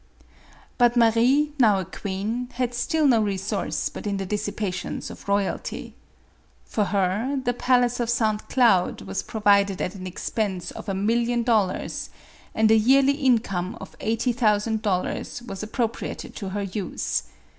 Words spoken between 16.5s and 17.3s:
use.